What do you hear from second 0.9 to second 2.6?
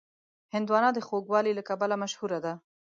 د خوږوالي له کبله مشهوره ده.